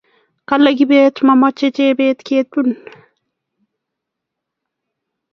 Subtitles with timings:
[0.47, 2.69] kale kibet mamche jebet ketun